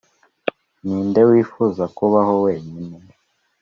ni 0.83 0.93
inde 1.01 1.21
wifuza 1.29 1.83
kubaho 1.97 2.33
wenyine 2.45 2.97